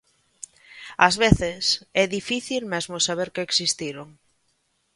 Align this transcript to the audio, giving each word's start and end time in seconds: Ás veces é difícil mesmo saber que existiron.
Ás 1.07 1.15
veces 1.23 1.61
é 2.03 2.05
difícil 2.17 2.63
mesmo 2.73 2.95
saber 3.07 3.29
que 3.33 3.45
existiron. 3.49 4.07